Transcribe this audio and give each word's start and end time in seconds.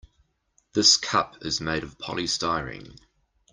This 0.73 0.97
cup 0.97 1.45
is 1.45 1.61
made 1.61 1.83
of 1.83 1.99
polystyrene. 1.99 2.97